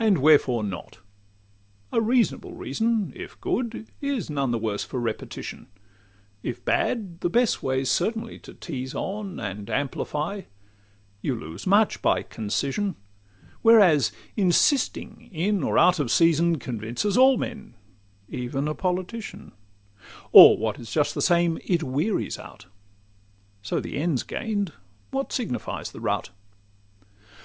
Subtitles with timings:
[0.00, 0.98] And wherefore not?
[1.92, 5.68] A reasonable reason, If good, is none the worse for repetition;
[6.42, 10.40] If bad, the best way 's certainly to tease on, And amplify:
[11.22, 12.96] you lose much by concision,
[13.62, 17.76] Whereas insisting in or out of season Convinces all men,
[18.28, 19.52] even a politician;
[20.32, 22.66] Or—what is just the same—it wearies out.
[23.62, 24.72] So the end 's gain'd,
[25.12, 26.30] what signifies the route?